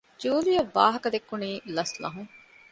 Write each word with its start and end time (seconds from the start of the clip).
ޖޫލީއަށް 0.21 0.73
ވާހަކަދެއްކުނީ 0.75 1.49
ލަސްލަހުން 1.75 2.31